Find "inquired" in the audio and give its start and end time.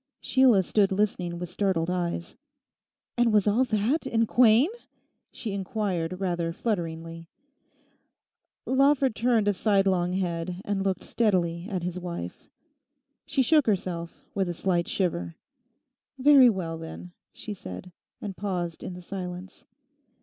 5.53-6.19